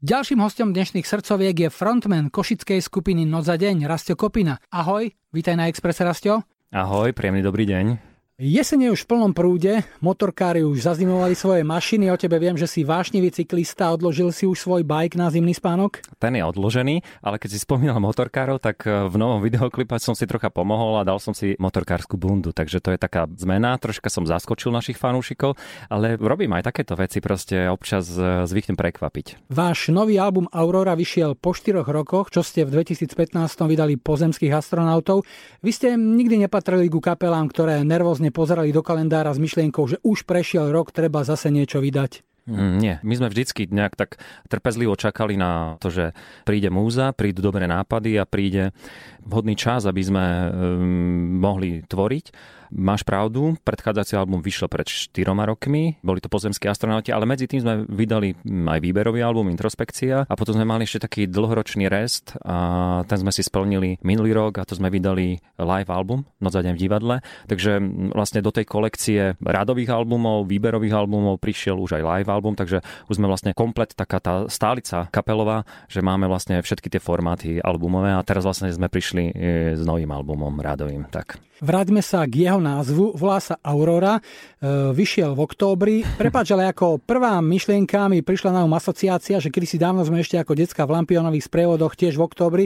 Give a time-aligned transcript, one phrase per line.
[0.00, 4.56] Ďalším hostom dnešných srdcoviek je frontman košickej skupiny Noc za deň, Rastio Kopina.
[4.72, 6.40] Ahoj, vítaj na Expresse Rastio.
[6.72, 8.09] Ahoj, príjemný dobrý deň.
[8.40, 12.88] Jesene už v plnom prúde, motorkári už zazimovali svoje mašiny, o tebe viem, že si
[12.88, 16.00] vášnivý cyklista, odložil si už svoj bike na zimný spánok?
[16.16, 20.24] Ten je odložený, ale keď si spomínal motorkárov, tak e, v novom videoklipe som si
[20.24, 24.24] trocha pomohol a dal som si motorkárskú bundu, takže to je taká zmena, troška som
[24.24, 25.60] zaskočil našich fanúšikov,
[25.92, 29.52] ale robím aj takéto veci, proste občas e, zvyknem prekvapiť.
[29.52, 33.36] Váš nový album Aurora vyšiel po 4 rokoch, čo ste v 2015
[33.68, 35.28] vydali pozemských astronautov.
[35.60, 40.24] Vy ste nikdy nepatrili ku kapelám, ktoré nervózne pozerali do kalendára s myšlienkou, že už
[40.24, 42.26] prešiel rok, treba zase niečo vydať?
[42.50, 44.10] Mm, nie, my sme vždycky nejak tak
[44.50, 48.74] trpezlivo čakali na to, že príde múza, prídu dobré nápady a príde
[49.22, 55.98] vhodný čas, aby sme um, mohli tvoriť Máš pravdu, predchádzajúci album vyšiel pred 4 rokmi,
[56.06, 60.54] boli to pozemskí astronauti, ale medzi tým sme vydali aj výberový album Introspekcia a potom
[60.54, 64.78] sme mali ešte taký dlhoročný rest a ten sme si splnili minulý rok a to
[64.78, 67.16] sme vydali live album Noc za deň v divadle.
[67.50, 67.82] Takže
[68.14, 73.18] vlastne do tej kolekcie radových albumov, výberových albumov prišiel už aj live album, takže už
[73.18, 78.22] sme vlastne komplet taká tá stálica kapelová, že máme vlastne všetky tie formáty albumové a
[78.22, 79.32] teraz vlastne sme prišli e,
[79.74, 81.10] s novým albumom radovým.
[81.10, 81.50] Tak.
[81.60, 85.96] Vráťme sa k jeho názvu, volá sa Aurora, e, vyšiel v októbri.
[86.22, 90.20] Prepač, ale ako prvá myšlienka mi prišla na um asociácia, že kedy si dávno sme
[90.20, 92.64] ešte ako decka v lampionových sprievodoch tiež v októbri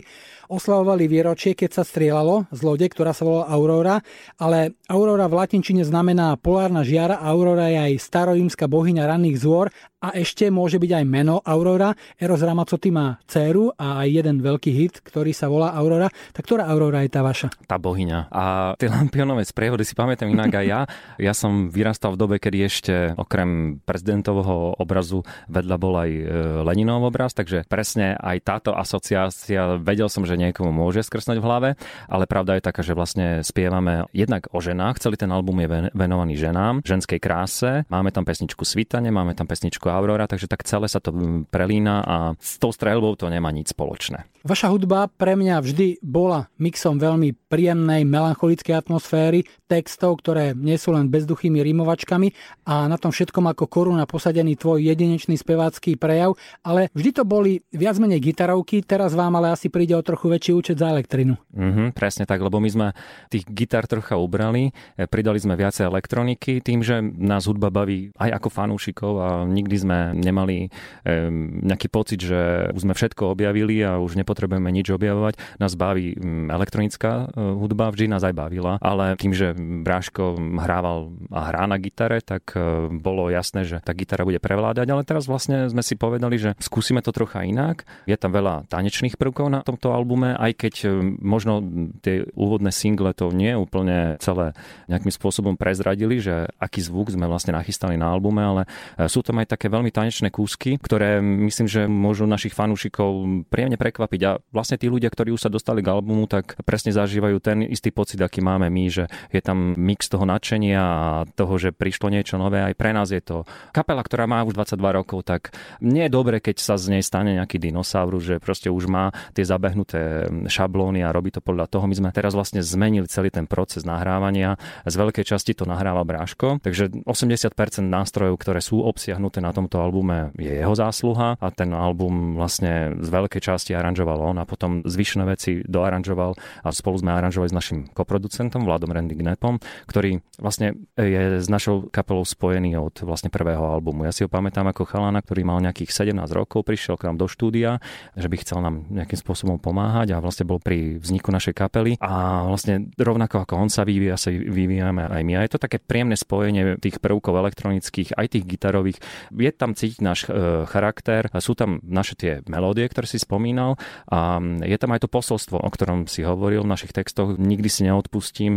[0.48, 3.96] oslavovali výročie, keď sa strieľalo z lode, ktorá sa volala Aurora,
[4.36, 9.72] ale Aurora v latinčine znamená polárna žiara, Aurora je aj starorímska bohyňa ranných zôr
[10.04, 11.96] a ešte môže byť aj meno Aurora.
[12.20, 16.12] Eros Ramazzotti má dceru a aj jeden veľký hit, ktorý sa volá Aurora.
[16.36, 17.48] Tak ktorá Aurora je tá vaša?
[17.64, 18.28] Tá bohyňa.
[18.28, 18.42] A
[18.76, 20.80] tie lampionové sprievody si pamätám inak aj ja.
[21.20, 26.22] Ja som vyrastal v dobe, kedy ešte okrem prezidentovho obrazu vedľa bol aj e,
[26.64, 31.68] Leninov obraz, takže presne aj táto asociácia, vedel som, že niekomu môže skrsnúť v hlave,
[32.08, 36.34] ale pravda je taká, že vlastne spievame jednak o ženách, celý ten album je venovaný
[36.34, 40.98] ženám, ženskej kráse, máme tam pesničku Svitanie, máme tam pesničku Aurora, takže tak celé sa
[40.98, 41.12] to
[41.52, 44.33] prelína a s tou streľbou to nemá nič spoločné.
[44.44, 50.92] Vaša hudba pre mňa vždy bola mixom veľmi príjemnej, melancholickej atmosféry, textov, ktoré nie sú
[50.92, 52.28] len bezduchými rimovačkami
[52.68, 57.64] a na tom všetkom ako koruna posadený tvoj jedinečný spevácky prejav, ale vždy to boli
[57.72, 61.40] viac menej gitarovky, teraz vám ale asi príde o trochu väčší účet za elektrinu.
[61.56, 62.86] Mm-hmm, presne tak, lebo my sme
[63.32, 68.36] tých gitar trocha ubrali, e, pridali sme viacej elektroniky, tým, že nás hudba baví aj
[68.36, 73.96] ako fanúšikov a nikdy sme nemali um, nejaký pocit, že už sme všetko objavili a
[73.96, 75.38] už nepotrebujeme nič objavovať.
[75.62, 81.14] Nás baví um, elektronická uh, hudba, vždy nás aj bavila, ale tým, že Bráško hrával
[81.30, 85.24] a hrá na gitare, tak uh, bolo jasné, že tá gitara bude prevládať, ale teraz
[85.30, 87.86] vlastne sme si povedali, že skúsime to trocha inak.
[88.04, 91.62] Je tam veľa tanečných prvkov na tomto albume, aj keď um, možno
[92.02, 94.56] tie úvodné single to nie úplne celé
[94.90, 98.62] nejakým spôsobom prezradili, že aký zvuk sme vlastne nachystali na albume, ale
[99.06, 104.20] sú tam aj také veľmi tanečné kúsky, ktoré myslím, že môžu našich fanúšikov príjemne prekvapiť.
[104.24, 107.92] A vlastne tí ľudia, ktorí už sa dostali k albumu, tak presne zažívajú ten istý
[107.92, 112.40] pocit, aký máme my, že je tam mix toho nadšenia a toho, že prišlo niečo
[112.40, 112.64] nové.
[112.64, 115.54] Aj pre nás je to kapela, ktorá má už 22 rokov, tak
[115.84, 119.44] nie je dobre, keď sa z nej stane nejaký dinosaurus, že proste už má tie
[119.44, 121.84] zabehnuté šablóny a robí to podľa toho.
[121.84, 124.56] My sme teraz vlastne zmenili celý ten proces nahrávania.
[124.88, 127.52] Z veľkej časti to nahráva Bráško, takže 80%
[127.84, 133.08] nástrojov, ktoré sú obsiahnuté na tomto albume je jeho zásluha a ten album vlastne z
[133.08, 137.78] veľkej časti aranžoval on a potom zvyšné veci doaranžoval a spolu sme aranžovali s našim
[137.90, 139.58] koproducentom Vladom Randy Gnepom,
[139.88, 144.04] ktorý vlastne je s našou kapelou spojený od vlastne prvého albumu.
[144.04, 147.26] Ja si ho pamätám ako chalana, ktorý mal nejakých 17 rokov, prišiel k nám do
[147.30, 147.78] štúdia,
[148.18, 152.44] že by chcel nám nejakým spôsobom pomáhať a vlastne bol pri vzniku našej kapely a
[152.46, 155.32] vlastne rovnako ako on sa vyvíja, sa vyvíjame aj my.
[155.38, 158.98] A je to také príjemné spojenie tých prvkov elektronických, aj tých gitarových
[159.32, 163.76] je tam cítiť náš e, charakter, sú tam naše tie melódie, ktoré si spomínal
[164.08, 167.36] a je tam aj to posolstvo, o ktorom si hovoril v našich textoch.
[167.36, 168.54] Nikdy si neodpustím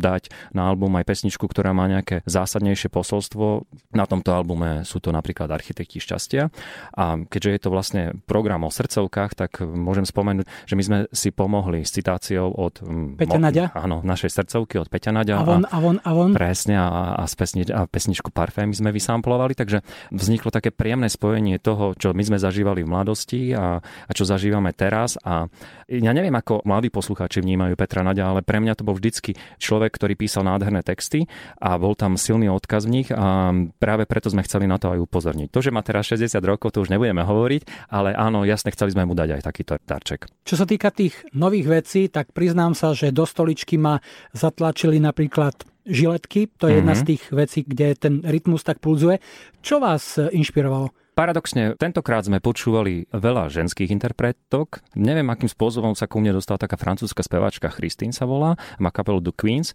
[0.00, 3.68] dať na album aj pesničku, ktorá má nejaké zásadnejšie posolstvo.
[3.92, 6.48] Na tomto albume sú to napríklad Architekti šťastia
[6.96, 11.30] a keďže je to vlastne program o srdcovkách, tak môžem spomenúť, že my sme si
[11.30, 12.80] pomohli s citáciou od
[13.16, 13.66] Peťa Nadia?
[13.74, 15.40] Áno, našej srdcovky od Peťa Nadia.
[15.40, 16.30] Avon, a, avon, avon.
[16.32, 21.92] Presne a, a, pesni, a pesničku Parfém sme vysamplovali, takže vzniklo také príjemné spojenie toho,
[21.94, 25.48] čo my sme zažívali v mladosti a, a čo zažívame máme teraz a
[25.88, 29.96] ja neviem, ako mladí poslucháči vnímajú Petra Nadia, ale pre mňa to bol vždycky človek,
[29.96, 31.24] ktorý písal nádherné texty
[31.56, 35.00] a bol tam silný odkaz v nich a práve preto sme chceli na to aj
[35.00, 35.48] upozorniť.
[35.48, 39.08] To, že má teraz 60 rokov, to už nebudeme hovoriť, ale áno, jasne, chceli sme
[39.08, 40.28] mu dať aj takýto darček.
[40.44, 44.04] Čo sa týka tých nových vecí, tak priznám sa, že do stoličky ma
[44.36, 46.78] zatlačili napríklad žiletky, to je mm-hmm.
[46.84, 49.24] jedna z tých vecí, kde ten rytmus tak pulzuje.
[49.64, 50.92] Čo vás inšpirovalo?
[51.18, 54.86] Paradoxne, tentokrát sme počúvali veľa ženských interpretok.
[54.94, 59.18] Neviem, akým spôsobom sa ku mne dostala taká francúzska speváčka Christine sa volá, má kapelu
[59.18, 59.74] The Queens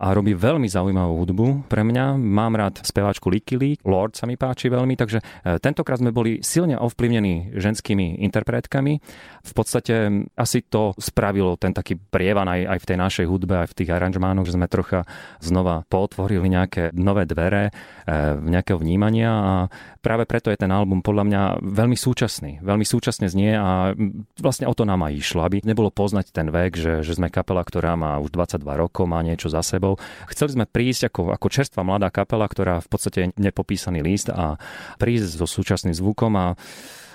[0.00, 2.16] a robí veľmi zaujímavú hudbu pre mňa.
[2.16, 6.40] Mám rád speváčku Licky Lee, Lord sa mi páči veľmi, takže e, tentokrát sme boli
[6.40, 8.96] silne ovplyvnení ženskými interpretkami.
[9.44, 13.68] V podstate asi to spravilo ten taký prievan aj, aj v tej našej hudbe, aj
[13.72, 15.04] v tých aranžmánoch, že sme trocha
[15.44, 17.72] znova potvorili nejaké nové dvere e,
[18.40, 19.54] nejakého vnímania a
[20.00, 22.64] práve preto je ten album podľa mňa veľmi súčasný.
[22.64, 23.92] Veľmi súčasne znie a
[24.40, 27.60] vlastne o to nám aj išlo, aby nebolo poznať ten vek, že, že sme kapela,
[27.60, 29.89] ktorá má už 22 rokov, má niečo za sebou.
[30.28, 34.60] Chceli sme prísť ako, ako čerstvá mladá kapela, ktorá v podstate nepopísaný list a
[35.00, 36.46] prísť so súčasným zvukom a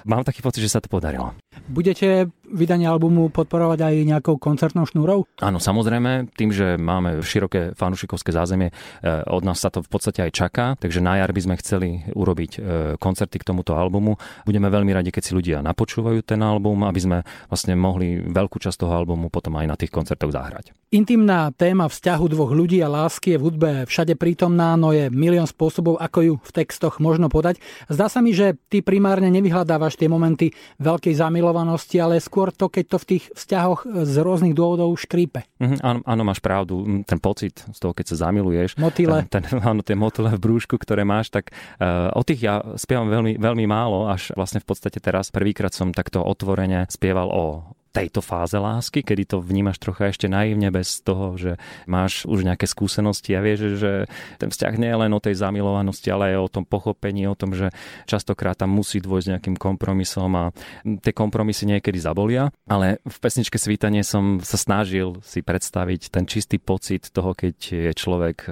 [0.06, 1.34] mám taký pocit, že sa to podarilo.
[1.66, 5.26] Budete vydanie albumu podporovať aj nejakou koncertnou šnúrou?
[5.42, 10.22] Áno, samozrejme, tým, že máme široké fanúšikovské zázemie, eh, od nás sa to v podstate
[10.22, 12.62] aj čaká, takže na jar by sme chceli urobiť eh,
[13.02, 14.16] koncerty k tomuto albumu.
[14.46, 17.18] Budeme veľmi radi, keď si ľudia napočúvajú ten album, aby sme
[17.50, 20.72] vlastne mohli veľkú časť toho albumu potom aj na tých koncertoch zahrať.
[20.94, 25.50] Intimná téma vzťahu dvoch ľudí a lásky je v hudbe všade prítomná, no je milión
[25.50, 27.60] spôsobov, ako ju v textoch možno podať.
[27.90, 32.86] Zdá sa mi, že ty primárne nevyhľadávaš tie momenty veľkej zamilovanosti, ale skôr to, keď
[32.92, 35.48] to v tých vzťahoch z rôznych dôvodov škrípe.
[35.60, 36.84] Mm, áno, áno, máš pravdu.
[37.08, 38.78] Ten pocit z toho, keď sa zamiluješ.
[38.80, 39.28] Motile.
[39.32, 43.40] Ten, áno, tie motile v brúšku, ktoré máš, tak uh, o tých ja spievam veľmi,
[43.40, 47.44] veľmi málo, až vlastne v podstate teraz prvýkrát som takto otvorene spieval o
[47.96, 51.56] tejto fáze lásky, kedy to vnímaš trocha ešte naivne bez toho, že
[51.88, 56.12] máš už nejaké skúsenosti a vieš, že ten vzťah nie je len o tej zamilovanosti,
[56.12, 57.72] ale aj o tom pochopení, o tom, že
[58.04, 60.52] častokrát tam musí dôjsť nejakým kompromisom a
[60.84, 66.60] tie kompromisy niekedy zabolia, ale v pesničke Svítanie som sa snažil si predstaviť ten čistý
[66.60, 68.50] pocit toho, keď je človek e,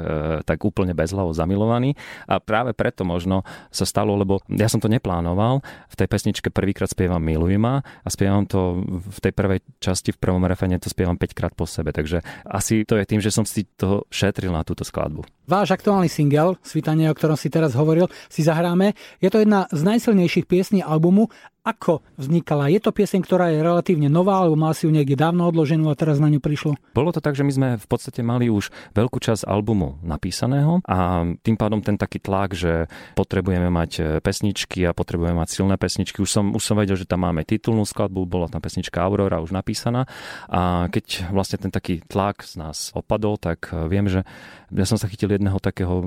[0.47, 1.99] tak úplne bezhlavo zamilovaný.
[2.31, 5.59] A práve preto možno sa stalo, lebo ja som to neplánoval,
[5.91, 10.21] v tej pesničke prvýkrát spievam Miluj ma a spievam to v tej prvej časti, v
[10.21, 13.43] prvom refene to spievam 5 krát po sebe, takže asi to je tým, že som
[13.43, 15.25] si to šetril na túto skladbu.
[15.43, 18.95] Váš aktuálny single, Svitanie, o ktorom si teraz hovoril, si zahráme.
[19.19, 21.27] Je to jedna z najsilnejších piesní albumu
[21.63, 22.67] ako vznikala?
[22.67, 25.95] Je to pieseň, ktorá je relatívne nová, alebo mal si ju niekde dávno odloženú a
[25.95, 26.75] teraz na ňu prišlo?
[26.91, 31.23] Bolo to tak, že my sme v podstate mali už veľkú časť albumu napísaného a
[31.39, 36.19] tým pádom ten taký tlak, že potrebujeme mať e, pesničky a potrebujeme mať silné pesničky.
[36.19, 39.55] Už som, už som vedel, že tam máme titulnú skladbu, bola tam pesnička Aurora už
[39.55, 40.03] napísaná
[40.51, 44.27] a keď vlastne ten taký tlak z nás opadol, tak e, viem, že
[44.67, 46.03] ja som sa chytil jedného takého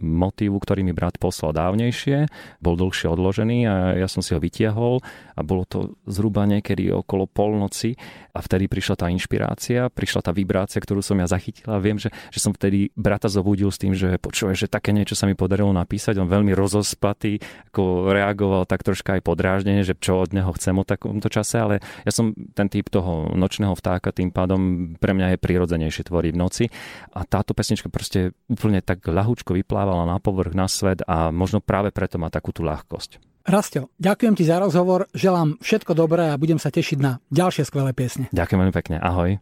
[0.00, 2.32] motívu, ktorý mi brat poslal dávnejšie,
[2.64, 5.02] bol dlhšie odložený a ja som si ho vytiahol bol
[5.34, 7.98] a bolo to zhruba niekedy okolo polnoci
[8.30, 12.14] a vtedy prišla tá inšpirácia, prišla tá vibrácia, ktorú som ja zachytil a viem, že,
[12.30, 15.74] že som vtedy brata zobudil s tým, že počuje, že také niečo sa mi podarilo
[15.74, 17.42] napísať, on veľmi rozospatý,
[17.74, 21.74] ako reagoval tak troška aj podráždenie, že čo od neho chcem o takomto čase, ale
[22.06, 26.40] ja som ten typ toho nočného vtáka, tým pádom pre mňa je prirodzenejšie tvoriť v
[26.40, 26.64] noci.
[27.16, 31.90] A táto pesnička proste úplne tak ľahúčko vyplávala na povrch, na svet a možno práve
[31.90, 33.35] preto má takú tú ľahkosť.
[33.46, 37.94] Rastio, ďakujem ti za rozhovor, želám všetko dobré a budem sa tešiť na ďalšie skvelé
[37.94, 38.26] piesne.
[38.34, 39.38] Ďakujem veľmi pekne, ahoj.